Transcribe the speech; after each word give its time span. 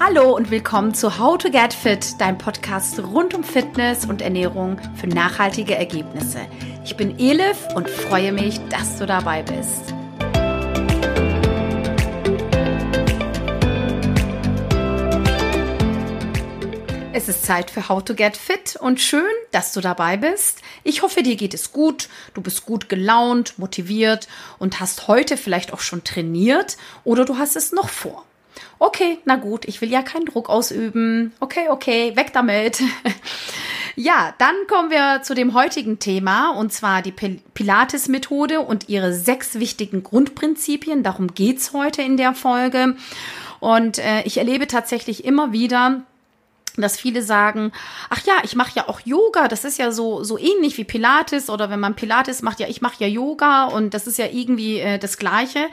Hallo 0.00 0.36
und 0.36 0.52
willkommen 0.52 0.94
zu 0.94 1.18
How 1.18 1.36
to 1.38 1.50
Get 1.50 1.74
Fit, 1.74 2.20
dein 2.20 2.38
Podcast 2.38 3.00
rund 3.00 3.34
um 3.34 3.42
Fitness 3.42 4.04
und 4.06 4.22
Ernährung 4.22 4.80
für 4.94 5.08
nachhaltige 5.08 5.74
Ergebnisse. 5.74 6.46
Ich 6.84 6.96
bin 6.96 7.18
Elif 7.18 7.66
und 7.74 7.90
freue 7.90 8.30
mich, 8.30 8.60
dass 8.68 8.96
du 8.98 9.06
dabei 9.06 9.42
bist. 9.42 9.92
Es 17.12 17.28
ist 17.28 17.44
Zeit 17.44 17.68
für 17.68 17.88
How 17.88 18.04
to 18.04 18.14
Get 18.14 18.36
Fit 18.36 18.76
und 18.76 19.00
schön, 19.00 19.24
dass 19.50 19.72
du 19.72 19.80
dabei 19.80 20.16
bist. 20.16 20.62
Ich 20.84 21.02
hoffe, 21.02 21.24
dir 21.24 21.34
geht 21.34 21.54
es 21.54 21.72
gut, 21.72 22.08
du 22.34 22.40
bist 22.40 22.64
gut 22.64 22.88
gelaunt, 22.88 23.58
motiviert 23.58 24.28
und 24.60 24.78
hast 24.78 25.08
heute 25.08 25.36
vielleicht 25.36 25.72
auch 25.72 25.80
schon 25.80 26.04
trainiert 26.04 26.76
oder 27.02 27.24
du 27.24 27.36
hast 27.36 27.56
es 27.56 27.72
noch 27.72 27.88
vor. 27.88 28.27
Okay, 28.80 29.18
na 29.24 29.36
gut, 29.36 29.64
ich 29.64 29.80
will 29.80 29.90
ja 29.90 30.02
keinen 30.02 30.26
Druck 30.26 30.48
ausüben. 30.48 31.32
Okay, 31.40 31.68
okay, 31.68 32.14
weg 32.14 32.32
damit. 32.32 32.80
ja, 33.96 34.34
dann 34.38 34.54
kommen 34.68 34.90
wir 34.90 35.22
zu 35.22 35.34
dem 35.34 35.52
heutigen 35.52 35.98
Thema 35.98 36.50
und 36.50 36.72
zwar 36.72 37.02
die 37.02 37.12
Pilates-Methode 37.12 38.60
und 38.60 38.88
ihre 38.88 39.12
sechs 39.12 39.58
wichtigen 39.58 40.04
Grundprinzipien. 40.04 41.02
Darum 41.02 41.34
geht's 41.34 41.72
heute 41.72 42.02
in 42.02 42.16
der 42.16 42.34
Folge. 42.34 42.96
Und 43.60 43.98
äh, 43.98 44.22
ich 44.22 44.38
erlebe 44.38 44.68
tatsächlich 44.68 45.24
immer 45.24 45.52
wieder, 45.52 46.02
dass 46.82 46.98
viele 46.98 47.22
sagen, 47.22 47.72
ach 48.10 48.24
ja, 48.24 48.34
ich 48.42 48.56
mache 48.56 48.72
ja 48.74 48.88
auch 48.88 49.00
Yoga, 49.04 49.48
das 49.48 49.64
ist 49.64 49.78
ja 49.78 49.90
so 49.90 50.24
so 50.24 50.38
ähnlich 50.38 50.78
wie 50.78 50.84
Pilates 50.84 51.50
oder 51.50 51.70
wenn 51.70 51.80
man 51.80 51.94
Pilates 51.94 52.42
macht, 52.42 52.60
ja, 52.60 52.68
ich 52.68 52.80
mache 52.80 53.04
ja 53.04 53.06
Yoga 53.06 53.64
und 53.64 53.94
das 53.94 54.06
ist 54.06 54.18
ja 54.18 54.26
irgendwie 54.26 54.78
äh, 54.78 54.98
das 54.98 55.18
gleiche. 55.18 55.66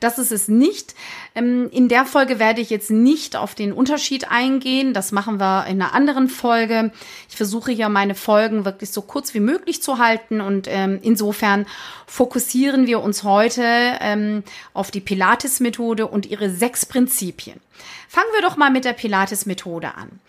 Das 0.00 0.18
ist 0.18 0.32
es 0.32 0.48
nicht. 0.48 0.94
Ähm, 1.34 1.68
in 1.70 1.88
der 1.88 2.04
Folge 2.04 2.38
werde 2.38 2.60
ich 2.60 2.70
jetzt 2.70 2.90
nicht 2.90 3.36
auf 3.36 3.54
den 3.54 3.72
Unterschied 3.72 4.30
eingehen, 4.30 4.94
das 4.94 5.12
machen 5.12 5.40
wir 5.40 5.66
in 5.66 5.82
einer 5.82 5.94
anderen 5.94 6.28
Folge. 6.28 6.92
Ich 7.28 7.36
versuche 7.36 7.72
ja 7.72 7.88
meine 7.88 8.14
Folgen 8.14 8.64
wirklich 8.64 8.90
so 8.90 9.02
kurz 9.02 9.34
wie 9.34 9.40
möglich 9.40 9.82
zu 9.82 9.98
halten 9.98 10.40
und 10.40 10.66
ähm, 10.68 10.98
insofern 11.02 11.66
fokussieren 12.06 12.86
wir 12.86 13.02
uns 13.02 13.22
heute 13.22 13.62
ähm, 14.00 14.42
auf 14.72 14.90
die 14.90 15.00
Pilates 15.00 15.60
Methode 15.60 16.06
und 16.06 16.26
ihre 16.26 16.50
sechs 16.50 16.86
Prinzipien. 16.86 17.60
Fangen 18.08 18.32
wir 18.34 18.42
doch 18.42 18.56
mal 18.56 18.70
mit 18.70 18.84
der 18.84 18.92
Pilates-Methode 18.92 19.94
an. 19.94 20.20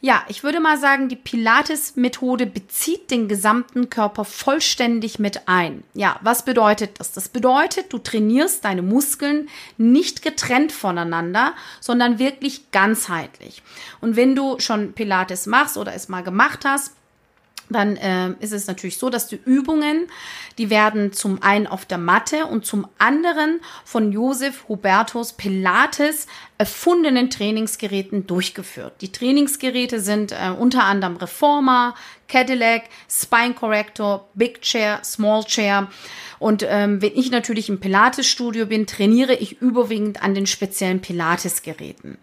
Ja, 0.00 0.24
ich 0.28 0.44
würde 0.44 0.60
mal 0.60 0.78
sagen, 0.78 1.08
die 1.08 1.16
Pilates-Methode 1.16 2.46
bezieht 2.46 3.10
den 3.10 3.26
gesamten 3.26 3.90
Körper 3.90 4.24
vollständig 4.24 5.18
mit 5.18 5.48
ein. 5.48 5.82
Ja, 5.92 6.20
was 6.22 6.44
bedeutet 6.44 7.00
das? 7.00 7.10
Das 7.10 7.28
bedeutet, 7.28 7.92
du 7.92 7.98
trainierst 7.98 8.64
deine 8.64 8.82
Muskeln 8.82 9.48
nicht 9.76 10.22
getrennt 10.22 10.70
voneinander, 10.70 11.52
sondern 11.80 12.20
wirklich 12.20 12.70
ganzheitlich. 12.70 13.60
Und 14.00 14.14
wenn 14.14 14.36
du 14.36 14.60
schon 14.60 14.92
Pilates 14.92 15.46
machst 15.46 15.76
oder 15.76 15.92
es 15.94 16.08
mal 16.08 16.22
gemacht 16.22 16.64
hast, 16.64 16.92
dann 17.70 17.96
äh, 17.96 18.30
ist 18.40 18.52
es 18.52 18.66
natürlich 18.66 18.98
so, 18.98 19.10
dass 19.10 19.26
die 19.26 19.40
Übungen, 19.44 20.08
die 20.56 20.70
werden 20.70 21.12
zum 21.12 21.42
einen 21.42 21.66
auf 21.66 21.84
der 21.84 21.98
Matte 21.98 22.46
und 22.46 22.64
zum 22.64 22.86
anderen 22.98 23.60
von 23.84 24.12
Josef 24.12 24.64
Hubertus 24.68 25.32
Pilates 25.32 26.26
erfundenen 26.56 27.30
Trainingsgeräten 27.30 28.26
durchgeführt. 28.26 28.94
Die 29.00 29.12
Trainingsgeräte 29.12 30.00
sind 30.00 30.32
äh, 30.32 30.50
unter 30.50 30.84
anderem 30.84 31.16
Reformer, 31.16 31.94
Cadillac, 32.28 32.84
Spine 33.08 33.54
Corrector, 33.54 34.28
Big 34.34 34.60
Chair, 34.62 35.00
Small 35.04 35.44
Chair. 35.44 35.88
Und 36.38 36.64
ähm, 36.68 37.00
wenn 37.02 37.16
ich 37.16 37.30
natürlich 37.30 37.68
im 37.68 37.80
Pilates-Studio 37.80 38.66
bin, 38.66 38.86
trainiere 38.86 39.34
ich 39.34 39.60
überwiegend 39.60 40.22
an 40.22 40.34
den 40.34 40.46
speziellen 40.46 41.00
Pilates-Geräten. 41.00 42.18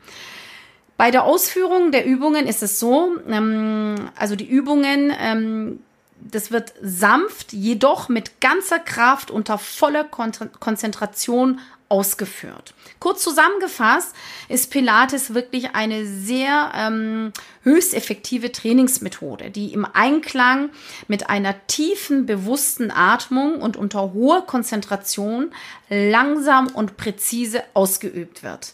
Bei 0.97 1.11
der 1.11 1.25
Ausführung 1.25 1.91
der 1.91 2.05
Übungen 2.05 2.47
ist 2.47 2.63
es 2.63 2.79
so, 2.79 3.17
ähm, 3.27 3.95
also 4.15 4.35
die 4.35 4.47
Übungen, 4.47 5.13
ähm, 5.19 5.79
das 6.21 6.51
wird 6.51 6.73
sanft, 6.81 7.53
jedoch 7.53 8.09
mit 8.09 8.39
ganzer 8.39 8.79
Kraft 8.79 9.29
unter 9.29 9.57
voller 9.57 10.05
Kon 10.05 10.31
Konzentration 10.59 11.59
ausgeführt. 11.87 12.73
Kurz 12.99 13.21
zusammengefasst 13.21 14.15
ist 14.49 14.71
Pilates 14.71 15.33
wirklich 15.33 15.75
eine 15.75 16.05
sehr 16.07 16.71
ähm, 16.75 17.31
höchst 17.63 17.93
effektive 17.93 18.51
Trainingsmethode, 18.51 19.51
die 19.51 19.71
im 19.71 19.85
Einklang 19.85 20.69
mit 21.07 21.29
einer 21.29 21.55
tiefen, 21.67 22.25
bewussten 22.25 22.89
Atmung 22.89 23.61
und 23.61 23.77
unter 23.77 24.13
hoher 24.13 24.47
Konzentration 24.47 25.51
langsam 25.89 26.67
und 26.67 26.97
präzise 26.97 27.63
ausgeübt 27.75 28.41
wird. 28.41 28.73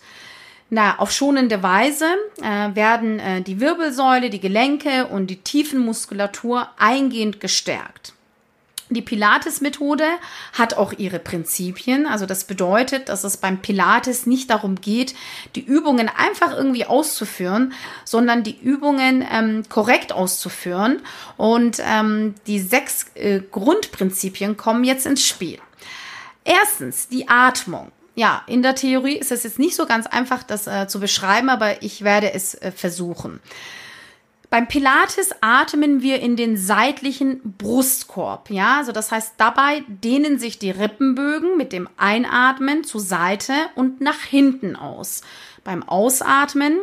Na, 0.73 0.99
auf 0.99 1.11
schonende 1.11 1.61
Weise 1.63 2.05
äh, 2.41 2.73
werden 2.75 3.19
äh, 3.19 3.41
die 3.41 3.59
Wirbelsäule, 3.59 4.29
die 4.29 4.39
Gelenke 4.39 5.05
und 5.07 5.27
die 5.27 5.41
Tiefenmuskulatur 5.41 6.69
eingehend 6.77 7.41
gestärkt. 7.41 8.13
Die 8.89 9.01
Pilates-Methode 9.01 10.05
hat 10.53 10.75
auch 10.75 10.93
ihre 10.93 11.19
Prinzipien. 11.19 12.05
Also 12.05 12.25
das 12.25 12.45
bedeutet, 12.45 13.09
dass 13.09 13.25
es 13.25 13.35
beim 13.35 13.61
Pilates 13.61 14.25
nicht 14.25 14.49
darum 14.49 14.75
geht, 14.75 15.13
die 15.55 15.63
Übungen 15.65 16.07
einfach 16.07 16.55
irgendwie 16.55 16.85
auszuführen, 16.85 17.73
sondern 18.05 18.43
die 18.43 18.57
Übungen 18.57 19.27
ähm, 19.29 19.63
korrekt 19.67 20.13
auszuführen. 20.13 21.01
Und 21.35 21.81
ähm, 21.85 22.35
die 22.47 22.61
sechs 22.61 23.07
äh, 23.15 23.41
Grundprinzipien 23.41 24.55
kommen 24.55 24.85
jetzt 24.85 25.05
ins 25.05 25.27
Spiel. 25.27 25.59
Erstens 26.45 27.09
die 27.09 27.27
Atmung 27.27 27.91
ja, 28.15 28.43
in 28.47 28.61
der 28.61 28.75
Theorie 28.75 29.17
ist 29.17 29.31
es 29.31 29.43
jetzt 29.43 29.59
nicht 29.59 29.75
so 29.75 29.85
ganz 29.85 30.07
einfach, 30.07 30.43
das 30.43 30.67
äh, 30.67 30.87
zu 30.87 30.99
beschreiben, 30.99 31.49
aber 31.49 31.81
ich 31.81 32.03
werde 32.03 32.33
es 32.33 32.55
äh, 32.55 32.71
versuchen. 32.71 33.39
Beim 34.49 34.67
Pilates 34.67 35.29
atmen 35.39 36.01
wir 36.01 36.19
in 36.19 36.35
den 36.35 36.57
seitlichen 36.57 37.39
Brustkorb, 37.57 38.49
ja, 38.49 38.79
also 38.79 38.91
das 38.91 39.09
heißt, 39.09 39.35
dabei 39.37 39.83
dehnen 39.87 40.39
sich 40.39 40.59
die 40.59 40.71
Rippenbögen 40.71 41.55
mit 41.55 41.71
dem 41.71 41.87
Einatmen 41.95 42.83
zur 42.83 42.99
Seite 42.99 43.53
und 43.75 44.01
nach 44.01 44.19
hinten 44.19 44.75
aus. 44.75 45.21
Beim 45.63 45.83
Ausatmen 45.83 46.79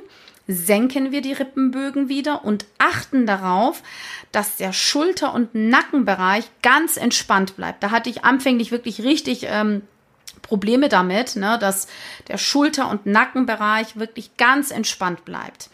senken 0.47 1.13
wir 1.13 1.21
die 1.21 1.35
Rippenbögen 1.35 2.09
wieder 2.09 2.43
und 2.43 2.65
achten 2.79 3.27
darauf, 3.27 3.83
dass 4.33 4.57
der 4.57 4.73
Schulter- 4.73 5.35
und 5.35 5.55
Nackenbereich 5.55 6.51
ganz 6.63 6.97
entspannt 6.97 7.55
bleibt. 7.57 7.83
Da 7.83 7.91
hatte 7.91 8.09
ich 8.09 8.25
anfänglich 8.25 8.73
wirklich 8.73 9.03
richtig 9.03 9.47
ähm, 9.47 9.83
Probleme 10.43 10.89
damit, 10.89 11.37
ne, 11.37 11.59
dass 11.59 11.89
der 12.29 12.39
Schulter- 12.39 12.91
und 12.91 13.07
Nackenbereich 13.07 13.97
wirklich 13.97 14.37
ganz 14.37 14.71
entspannt 14.71 15.25
bleibt. 15.25 15.71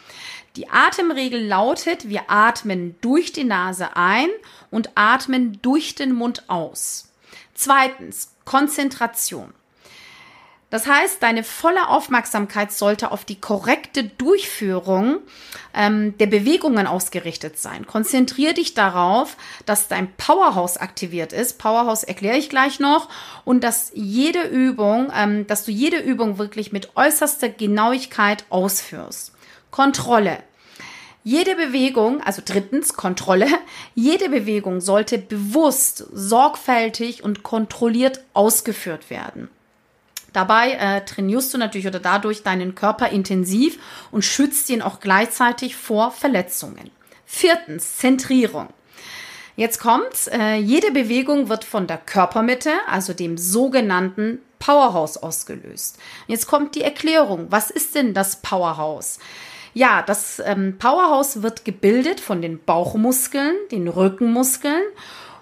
Die 0.56 0.68
Atemregel 0.68 1.44
lautet, 1.44 2.08
wir 2.08 2.30
atmen 2.30 2.94
durch 3.00 3.32
die 3.32 3.44
Nase 3.44 3.96
ein 3.96 4.28
und 4.70 4.90
atmen 4.94 5.60
durch 5.62 5.94
den 5.94 6.12
Mund 6.12 6.48
aus. 6.48 7.08
Zweitens, 7.54 8.34
Konzentration. 8.44 9.52
Das 10.74 10.88
heißt, 10.88 11.22
deine 11.22 11.44
volle 11.44 11.88
Aufmerksamkeit 11.88 12.72
sollte 12.72 13.12
auf 13.12 13.24
die 13.24 13.40
korrekte 13.40 14.02
Durchführung 14.02 15.18
ähm, 15.72 16.18
der 16.18 16.26
Bewegungen 16.26 16.88
ausgerichtet 16.88 17.60
sein. 17.60 17.86
Konzentriere 17.86 18.54
dich 18.54 18.74
darauf, 18.74 19.36
dass 19.66 19.86
dein 19.86 20.12
Powerhouse 20.16 20.76
aktiviert 20.76 21.32
ist. 21.32 21.60
Powerhouse 21.60 22.02
erkläre 22.02 22.38
ich 22.38 22.48
gleich 22.50 22.80
noch. 22.80 23.08
Und 23.44 23.62
dass 23.62 23.92
jede 23.94 24.48
Übung, 24.48 25.12
ähm, 25.16 25.46
dass 25.46 25.64
du 25.64 25.70
jede 25.70 25.98
Übung 25.98 26.38
wirklich 26.38 26.72
mit 26.72 26.96
äußerster 26.96 27.50
Genauigkeit 27.50 28.44
ausführst. 28.50 29.30
Kontrolle. 29.70 30.38
Jede 31.22 31.54
Bewegung, 31.54 32.20
also 32.20 32.42
drittens 32.44 32.94
Kontrolle, 32.94 33.46
jede 33.94 34.28
Bewegung 34.28 34.80
sollte 34.80 35.18
bewusst, 35.18 36.04
sorgfältig 36.12 37.22
und 37.22 37.44
kontrolliert 37.44 38.24
ausgeführt 38.32 39.08
werden. 39.08 39.48
Dabei 40.34 40.72
äh, 40.72 41.04
trainierst 41.04 41.54
du 41.54 41.58
natürlich 41.58 41.86
oder 41.86 42.00
dadurch 42.00 42.42
deinen 42.42 42.74
Körper 42.74 43.08
intensiv 43.08 43.78
und 44.10 44.24
schützt 44.24 44.68
ihn 44.68 44.82
auch 44.82 45.00
gleichzeitig 45.00 45.76
vor 45.76 46.10
Verletzungen. 46.10 46.90
Viertens, 47.24 47.96
Zentrierung. 47.96 48.68
Jetzt 49.56 49.78
kommt's. 49.78 50.26
Äh, 50.26 50.56
jede 50.56 50.90
Bewegung 50.90 51.48
wird 51.48 51.64
von 51.64 51.86
der 51.86 51.98
Körpermitte, 51.98 52.72
also 52.88 53.12
dem 53.12 53.38
sogenannten 53.38 54.40
Powerhouse 54.58 55.16
ausgelöst. 55.16 55.98
Jetzt 56.26 56.48
kommt 56.48 56.74
die 56.74 56.82
Erklärung. 56.82 57.46
Was 57.50 57.70
ist 57.70 57.94
denn 57.94 58.12
das 58.12 58.42
Powerhouse? 58.42 59.20
Ja, 59.72 60.02
das 60.02 60.42
ähm, 60.44 60.78
Powerhouse 60.78 61.42
wird 61.42 61.64
gebildet 61.64 62.18
von 62.20 62.42
den 62.42 62.62
Bauchmuskeln, 62.64 63.54
den 63.70 63.86
Rückenmuskeln 63.86 64.82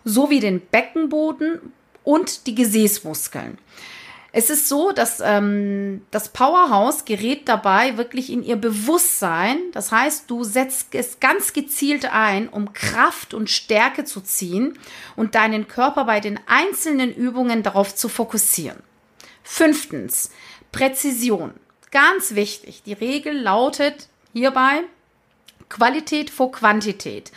sowie 0.04 0.40
den 0.40 0.60
Beckenboden 0.60 1.72
und 2.04 2.46
die 2.46 2.54
Gesäßmuskeln. 2.54 3.58
Es 4.34 4.48
ist 4.48 4.66
so, 4.66 4.92
dass 4.92 5.20
ähm, 5.22 6.06
das 6.10 6.30
Powerhouse 6.30 7.04
gerät 7.04 7.48
dabei 7.48 7.98
wirklich 7.98 8.32
in 8.32 8.42
ihr 8.42 8.56
Bewusstsein. 8.56 9.58
Das 9.72 9.92
heißt, 9.92 10.30
du 10.30 10.42
setzt 10.42 10.94
es 10.94 11.20
ganz 11.20 11.52
gezielt 11.52 12.06
ein, 12.10 12.48
um 12.48 12.72
Kraft 12.72 13.34
und 13.34 13.50
Stärke 13.50 14.04
zu 14.04 14.22
ziehen 14.22 14.78
und 15.16 15.34
deinen 15.34 15.68
Körper 15.68 16.06
bei 16.06 16.20
den 16.20 16.40
einzelnen 16.46 17.14
Übungen 17.14 17.62
darauf 17.62 17.94
zu 17.94 18.08
fokussieren. 18.08 18.82
Fünftens, 19.42 20.30
Präzision. 20.72 21.52
Ganz 21.90 22.34
wichtig, 22.34 22.82
die 22.84 22.94
Regel 22.94 23.38
lautet 23.38 24.08
hierbei 24.32 24.82
Qualität 25.68 26.30
vor 26.30 26.52
Quantität. 26.52 27.32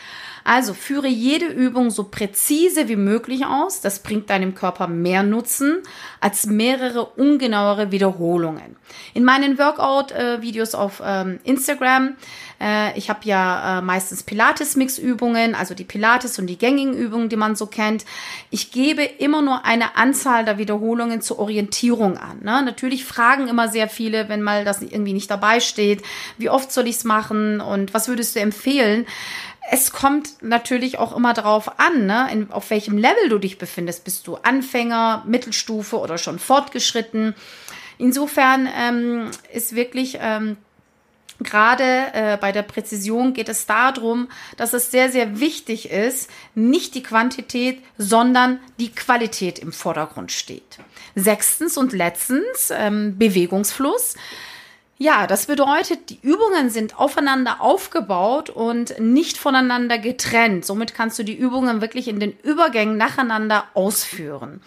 Also 0.46 0.76
führe 0.76 1.08
jede 1.08 1.48
Übung 1.48 1.90
so 1.90 2.04
präzise 2.04 2.88
wie 2.88 2.96
möglich 2.96 3.48
aus. 3.48 3.82
Das 3.82 4.00
bringt 4.00 4.30
deinem 4.30 4.54
Körper 4.54 4.88
mehr 4.88 5.24
Nutzen 5.24 5.82
als 6.22 6.46
mehrere 6.46 7.04
ungenauere 7.04 7.92
Wiederholungen. 7.92 8.76
In 9.16 9.24
meinen 9.24 9.58
Workout-Videos 9.58 10.76
auf 10.76 11.02
ähm, 11.04 11.40
Instagram, 11.44 12.16
äh, 12.62 12.96
ich 12.96 13.10
habe 13.10 13.22
ja 13.24 13.80
äh, 13.80 13.82
meistens 13.82 14.22
Pilates-Mix-Übungen, 14.22 15.56
also 15.56 15.74
die 15.74 15.84
Pilates 15.84 16.38
und 16.38 16.46
die 16.46 16.60
gängigen 16.60 16.94
Übungen, 16.94 17.28
die 17.28 17.38
man 17.38 17.56
so 17.56 17.66
kennt. 17.66 18.06
Ich 18.52 18.72
gebe 18.72 19.04
immer 19.04 19.42
nur 19.42 19.66
eine 19.66 19.98
Anzahl 19.98 20.46
der 20.46 20.60
Wiederholungen 20.60 21.22
zur 21.22 21.40
Orientierung 21.40 22.18
an. 22.18 22.42
Ne? 22.44 22.62
Natürlich 22.64 23.04
fragen 23.04 23.48
immer 23.48 23.68
sehr 23.68 23.90
viele, 23.90 24.30
wenn 24.30 24.44
mal 24.44 24.64
das 24.64 24.84
irgendwie 24.84 25.14
nicht 25.14 25.32
dabei 25.32 25.60
steht, 25.60 26.04
wie 26.38 26.52
oft 26.52 26.72
soll 26.72 26.88
ich 26.88 26.98
es 26.98 27.04
machen 27.04 27.62
und 27.62 27.96
was 27.96 28.08
würdest 28.08 28.36
du 28.36 28.42
empfehlen? 28.42 29.08
Es 29.72 29.92
kommt 29.92 30.42
natürlich 30.42 30.98
auch 31.00 31.16
immer 31.16 31.34
darauf 31.34 31.80
an, 31.80 32.06
ne, 32.06 32.28
in, 32.32 32.52
auf 32.52 32.70
welchem 32.70 32.98
Level 32.98 33.30
du 33.30 33.40
dich 33.40 33.58
befindest. 33.58 34.04
Bist 34.04 34.28
du 34.28 34.36
Anfänger, 34.36 35.24
Mittelstufe 35.26 35.98
oder 35.98 36.18
schon 36.18 36.40
fortgeschritten? 36.40 37.36
Insofern 37.98 38.70
ähm, 38.78 39.32
ist 39.54 39.76
wirklich 39.76 40.18
ähm, 40.22 40.58
gerade 41.40 41.84
äh, 42.14 42.38
bei 42.40 42.52
der 42.52 42.62
Präzision 42.62 43.34
geht 43.34 43.50
es 43.50 43.66
darum, 43.66 44.30
dass 44.58 44.74
es 44.74 44.92
sehr, 44.92 45.10
sehr 45.10 45.40
wichtig 45.40 45.90
ist, 45.90 46.30
nicht 46.54 46.96
die 46.96 47.04
Quantität, 47.04 47.82
sondern 47.98 48.60
die 48.80 48.92
Qualität 48.92 49.60
im 49.60 49.72
Vordergrund 49.72 50.32
steht. 50.32 50.78
Sechstens 51.16 51.78
und 51.78 51.94
letztens 51.94 52.72
ähm, 52.72 53.18
Bewegungsfluss. 53.18 54.16
Ja, 54.98 55.28
das 55.28 55.48
bedeutet, 55.48 56.10
die 56.10 56.20
Übungen 56.22 56.70
sind 56.70 56.98
aufeinander 56.98 57.60
aufgebaut 57.60 58.50
und 58.50 58.98
nicht 58.98 59.38
voneinander 59.38 59.98
getrennt. 59.98 60.66
Somit 60.66 60.94
kannst 60.94 61.20
du 61.20 61.24
die 61.24 61.36
Übungen 61.36 61.82
wirklich 61.82 62.08
in 62.08 62.22
den 62.22 62.32
Übergängen 62.44 62.96
nacheinander 62.96 63.66
ausführen. 63.74 64.62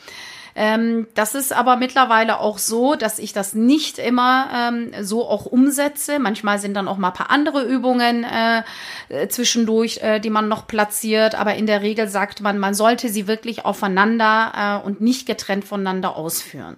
Ähm, 0.55 1.07
das 1.15 1.35
ist 1.35 1.53
aber 1.53 1.77
mittlerweile 1.77 2.41
auch 2.41 2.59
so, 2.59 2.95
dass 2.95 3.19
ich 3.19 3.33
das 3.33 3.55
nicht 3.55 3.99
immer 3.99 4.51
ähm, 4.53 4.91
so 5.01 5.27
auch 5.27 5.47
umsetze. 5.47 6.19
Manchmal 6.19 6.59
sind 6.59 6.75
dann 6.75 6.89
auch 6.89 6.99
mal 6.99 7.09
ein 7.09 7.15
paar 7.15 7.31
andere 7.31 7.63
Übungen 7.63 8.25
äh, 8.25 9.29
zwischendurch, 9.29 9.99
äh, 10.03 10.19
die 10.19 10.31
man 10.31 10.49
noch 10.49 10.67
platziert. 10.67 11.37
Aber 11.37 11.55
in 11.55 11.67
der 11.67 11.81
Regel 11.81 12.09
sagt 12.09 12.43
man, 12.43 12.59
man 12.59 12.75
sollte 12.75 13.09
sie 13.09 13.29
wirklich 13.29 13.65
aufeinander 13.65 14.83
äh, 14.83 14.87
und 14.87 15.01
nicht 15.01 15.27
getrennt 15.27 15.65
voneinander 15.65 16.17
ausführen. 16.17 16.77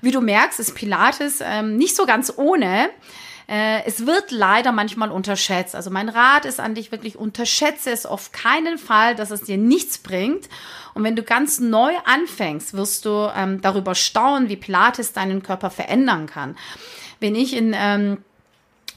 Wie 0.00 0.10
du 0.10 0.20
merkst, 0.20 0.60
ist 0.60 0.74
Pilates 0.74 1.40
ähm, 1.42 1.76
nicht 1.76 1.96
so 1.96 2.06
ganz 2.06 2.32
ohne. 2.36 2.90
Äh, 3.48 3.84
es 3.86 4.06
wird 4.06 4.30
leider 4.30 4.72
manchmal 4.72 5.10
unterschätzt. 5.10 5.74
Also 5.74 5.90
mein 5.90 6.08
Rat 6.08 6.44
ist 6.44 6.60
an 6.60 6.74
dich 6.74 6.92
wirklich, 6.92 7.16
unterschätze 7.16 7.90
es 7.90 8.04
auf 8.04 8.30
keinen 8.32 8.78
Fall, 8.78 9.14
dass 9.14 9.30
es 9.30 9.42
dir 9.42 9.56
nichts 9.56 9.98
bringt. 9.98 10.48
Und 10.94 11.02
wenn 11.02 11.16
du 11.16 11.22
ganz 11.22 11.58
neu 11.58 11.92
anfängst, 12.04 12.74
wirst 12.74 13.06
du 13.06 13.30
ähm, 13.34 13.60
darüber 13.60 13.94
staunen, 13.94 14.48
wie 14.48 14.56
Pilates 14.56 15.12
deinen 15.12 15.42
Körper 15.42 15.70
verändern 15.70 16.26
kann. 16.26 16.56
Wenn 17.20 17.34
ich 17.34 17.56
in 17.56 17.74
ähm, 17.74 18.18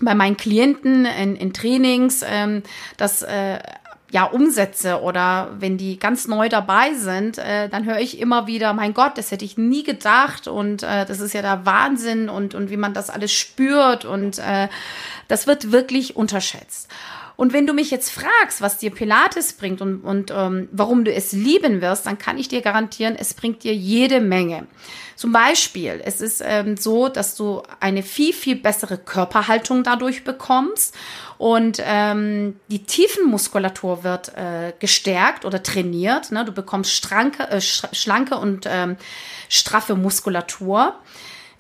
bei 0.02 0.16
meinen 0.16 0.36
Klienten 0.36 1.06
in, 1.06 1.36
in 1.36 1.54
Trainings 1.54 2.24
ähm, 2.28 2.64
das 2.98 3.22
äh, 3.22 3.60
ja 4.12 4.26
umsetze 4.26 5.02
oder 5.02 5.50
wenn 5.58 5.78
die 5.78 5.98
ganz 5.98 6.28
neu 6.28 6.50
dabei 6.50 6.94
sind, 6.94 7.38
äh, 7.38 7.70
dann 7.70 7.86
höre 7.86 8.00
ich 8.00 8.20
immer 8.20 8.46
wieder, 8.46 8.74
mein 8.74 8.94
Gott, 8.94 9.18
das 9.18 9.32
hätte 9.32 9.46
ich 9.46 9.58
nie 9.58 9.84
gedacht 9.84 10.48
und 10.48 10.84
äh, 10.84 11.06
das 11.06 11.20
ist 11.22 11.34
ja 11.34 11.42
der 11.42 11.66
Wahnsinn 11.66 12.30
und, 12.30 12.54
und 12.54 12.70
wie 12.70 12.78
man 12.78 12.94
das 12.94 13.10
alles 13.10 13.32
spürt 13.32 14.04
und 14.04 14.38
äh, 14.40 14.68
das 15.28 15.48
wird 15.48 15.72
wirklich 15.72 16.16
unterschätzt. 16.18 16.90
Und 17.36 17.54
wenn 17.54 17.68
du 17.68 17.74
mich 17.74 17.92
jetzt 17.92 18.12
fragst, 18.12 18.62
was 18.62 18.78
dir 18.78 18.92
Pilates 18.92 19.54
bringt 19.54 19.82
und, 19.82 20.02
und 20.02 20.32
ähm, 20.36 20.70
warum 20.72 21.06
du 21.06 21.14
es 21.14 21.32
lieben 21.32 21.82
wirst, 21.82 22.06
dann 22.06 22.18
kann 22.18 22.38
ich 22.38 22.48
dir 22.48 22.62
garantieren, 22.62 23.16
es 23.18 23.34
bringt 23.34 23.64
dir 23.64 23.74
jede 23.74 24.20
Menge. 24.20 24.68
Zum 25.16 25.32
Beispiel, 25.32 26.02
es 26.04 26.20
ist 26.20 26.42
ähm, 26.44 26.78
so, 26.78 27.08
dass 27.08 27.36
du 27.36 27.62
eine 27.80 28.02
viel, 28.02 28.34
viel 28.34 28.56
bessere 28.56 28.98
Körperhaltung 28.98 29.84
dadurch 29.84 30.24
bekommst 30.24 30.96
und 31.38 31.82
ähm, 31.84 32.60
die 32.70 32.84
Tiefenmuskulatur 32.84 34.04
wird 34.04 34.36
äh, 34.36 34.74
gestärkt 34.80 35.46
oder 35.46 35.62
trainiert. 35.62 36.32
Ne? 36.32 36.46
Du 36.46 36.52
bekommst 36.52 36.92
schranke, 36.92 37.50
äh, 37.50 37.62
schlanke 37.62 38.38
und 38.38 38.68
ähm, 38.68 38.98
straffe 39.50 39.96
Muskulatur. 39.96 40.96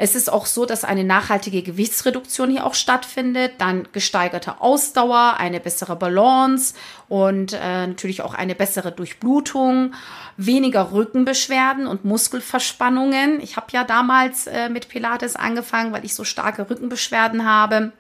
Es 0.04 0.16
ist 0.16 0.34
auch 0.34 0.48
so, 0.48 0.66
dass 0.66 0.84
eine 0.84 1.04
nachhaltige 1.04 1.62
Gewichtsreduktion 1.62 2.50
hier 2.50 2.66
auch 2.66 2.74
stattfindet, 2.74 3.52
dann 3.60 3.88
gesteigerte 3.92 4.60
Ausdauer, 4.60 5.36
eine 5.38 5.60
bessere 5.60 5.96
Balance 5.96 6.74
und 7.08 7.54
äh, 7.54 7.86
natürlich 7.86 8.24
auch 8.24 8.34
eine 8.34 8.56
bessere 8.56 8.92
Durchblutung, 8.92 9.94
weniger 10.38 10.92
Rückenbeschwerden 10.92 11.86
und 11.86 12.04
Muskelverspannungen. 12.04 13.42
Ich 13.42 13.58
habe 13.58 13.68
ja 13.74 13.84
damals 13.84 14.48
äh, 14.48 14.70
mit 14.70 14.90
Pilates 14.90 15.36
angefangen, 15.36 15.92
weil 15.92 16.04
ich 16.04 16.16
so 16.16 16.24
starke 16.24 16.68
Rückenbeschwerden 16.68 17.46
habe. 17.46 17.92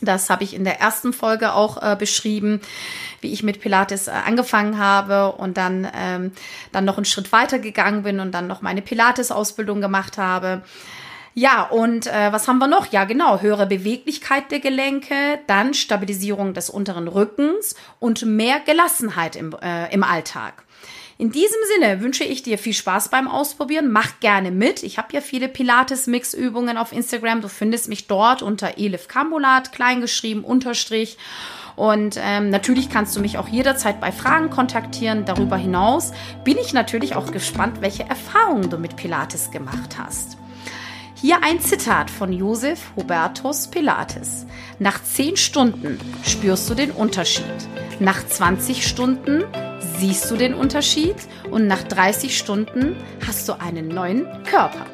Das 0.00 0.30
habe 0.30 0.42
ich 0.42 0.54
in 0.54 0.64
der 0.64 0.80
ersten 0.80 1.12
Folge 1.12 1.52
auch 1.52 1.80
äh, 1.80 1.94
beschrieben, 1.94 2.60
wie 3.20 3.32
ich 3.32 3.44
mit 3.44 3.60
Pilates 3.60 4.08
äh, 4.08 4.10
angefangen 4.10 4.78
habe 4.78 5.30
und 5.36 5.56
dann, 5.56 5.86
ähm, 5.94 6.32
dann 6.72 6.84
noch 6.84 6.96
einen 6.96 7.04
Schritt 7.04 7.30
weiter 7.30 7.60
gegangen 7.60 8.02
bin 8.02 8.18
und 8.18 8.32
dann 8.32 8.48
noch 8.48 8.60
meine 8.60 8.82
Pilates-Ausbildung 8.82 9.80
gemacht 9.80 10.18
habe. 10.18 10.62
Ja, 11.38 11.62
und 11.62 12.08
äh, 12.08 12.32
was 12.32 12.48
haben 12.48 12.58
wir 12.58 12.66
noch? 12.66 12.90
Ja, 12.90 13.04
genau, 13.04 13.40
höhere 13.40 13.68
Beweglichkeit 13.68 14.50
der 14.50 14.58
Gelenke, 14.58 15.38
dann 15.46 15.72
Stabilisierung 15.72 16.52
des 16.52 16.68
unteren 16.68 17.06
Rückens 17.06 17.76
und 18.00 18.26
mehr 18.26 18.58
Gelassenheit 18.58 19.36
im, 19.36 19.54
äh, 19.62 19.94
im 19.94 20.02
Alltag. 20.02 20.64
In 21.16 21.30
diesem 21.30 21.60
Sinne 21.72 22.00
wünsche 22.00 22.24
ich 22.24 22.42
dir 22.42 22.58
viel 22.58 22.72
Spaß 22.72 23.10
beim 23.10 23.28
Ausprobieren. 23.28 23.92
Mach 23.92 24.18
gerne 24.18 24.50
mit. 24.50 24.82
Ich 24.82 24.98
habe 24.98 25.12
ja 25.12 25.20
viele 25.20 25.46
Pilates-Mix-Übungen 25.46 26.76
auf 26.76 26.90
Instagram. 26.90 27.40
Du 27.40 27.48
findest 27.48 27.88
mich 27.88 28.08
dort 28.08 28.42
unter 28.42 28.76
Elif 28.76 29.06
Kambulat, 29.06 29.70
kleingeschrieben, 29.70 30.42
unterstrich. 30.42 31.18
Und 31.76 32.18
ähm, 32.20 32.50
natürlich 32.50 32.90
kannst 32.90 33.14
du 33.14 33.20
mich 33.20 33.38
auch 33.38 33.46
jederzeit 33.46 34.00
bei 34.00 34.10
Fragen 34.10 34.50
kontaktieren. 34.50 35.24
Darüber 35.24 35.56
hinaus 35.56 36.10
bin 36.42 36.58
ich 36.58 36.72
natürlich 36.72 37.14
auch 37.14 37.30
gespannt, 37.30 37.80
welche 37.80 38.02
Erfahrungen 38.02 38.70
du 38.70 38.78
mit 38.78 38.96
Pilates 38.96 39.52
gemacht 39.52 39.98
hast. 40.00 40.36
Hier 41.20 41.42
ein 41.42 41.60
Zitat 41.60 42.12
von 42.12 42.32
Josef 42.32 42.92
Hubertus 42.94 43.66
Pilates. 43.66 44.46
Nach 44.78 45.02
10 45.02 45.36
Stunden 45.36 45.98
spürst 46.24 46.70
du 46.70 46.74
den 46.74 46.92
Unterschied. 46.92 47.44
Nach 47.98 48.24
20 48.24 48.86
Stunden 48.86 49.42
siehst 49.98 50.30
du 50.30 50.36
den 50.36 50.54
Unterschied 50.54 51.16
und 51.50 51.66
nach 51.66 51.82
30 51.82 52.38
Stunden 52.38 52.94
hast 53.26 53.48
du 53.48 53.60
einen 53.60 53.88
neuen 53.88 54.26
Körper. 54.44 54.86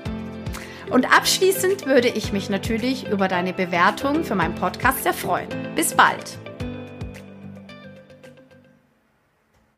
Und 0.91 1.15
abschließend 1.15 1.85
würde 1.85 2.09
ich 2.09 2.33
mich 2.33 2.49
natürlich 2.49 3.07
über 3.11 3.29
deine 3.29 3.53
Bewertung 3.53 4.25
für 4.25 4.35
meinen 4.35 4.55
Podcast 4.55 5.03
sehr 5.03 5.13
freuen. 5.13 5.49
Bis 5.75 5.93
bald! 5.93 6.39